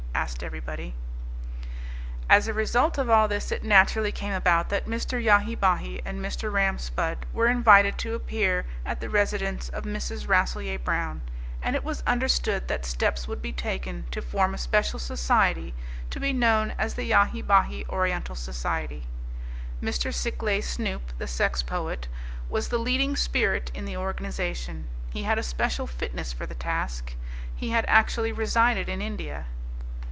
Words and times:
asked 0.13 0.43
everybody. 0.43 0.93
As 2.29 2.47
a 2.47 2.53
result 2.53 2.99
of 2.99 3.09
all 3.09 3.27
this 3.27 3.51
it 3.51 3.63
naturally 3.63 4.11
came 4.11 4.33
about 4.33 4.69
that 4.69 4.85
Mr. 4.85 5.21
Yahi 5.23 5.55
Bahi 5.55 5.99
and 6.05 6.19
Mr. 6.19 6.51
Ram 6.51 6.77
Spudd 6.77 7.17
were 7.33 7.47
invited 7.47 7.97
to 7.97 8.13
appear 8.13 8.63
at 8.85 8.99
the 9.01 9.09
residence 9.09 9.69
of 9.69 9.83
Mrs. 9.83 10.27
Rasselyer 10.27 10.77
Brown; 10.77 11.21
and 11.63 11.75
it 11.75 11.83
was 11.83 12.03
understood 12.05 12.67
that 12.67 12.85
steps 12.85 13.27
would 13.27 13.41
be 13.41 13.51
taken 13.51 14.05
to 14.11 14.21
form 14.21 14.53
a 14.53 14.59
special 14.59 14.99
society, 14.99 15.73
to 16.11 16.19
be 16.19 16.31
known 16.33 16.75
as 16.77 16.93
the 16.93 17.05
Yahi 17.05 17.41
Bahi 17.41 17.83
Oriental 17.89 18.35
Society. 18.35 19.07
Mr. 19.81 20.13
Sikleigh 20.13 20.61
Snoop, 20.63 21.17
the 21.17 21.27
sex 21.27 21.63
poet, 21.63 22.07
was 22.47 22.67
the 22.69 22.77
leading 22.77 23.15
spirit 23.15 23.71
in 23.73 23.85
the 23.85 23.97
organization. 23.97 24.87
He 25.11 25.23
had 25.23 25.39
a 25.39 25.43
special 25.43 25.87
fitness 25.87 26.31
for 26.31 26.45
the 26.45 26.53
task: 26.55 27.15
he 27.55 27.69
had 27.71 27.85
actually 27.87 28.31
resided 28.31 28.87
in 28.87 29.01
India. 29.01 29.47